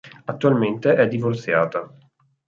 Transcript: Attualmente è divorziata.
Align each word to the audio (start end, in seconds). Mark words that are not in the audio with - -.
Attualmente 0.25 0.95
è 0.95 1.05
divorziata. 1.07 1.87